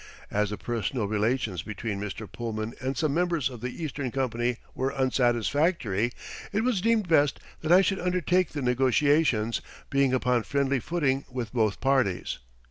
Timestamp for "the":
0.49-0.57, 3.61-3.83, 8.49-8.63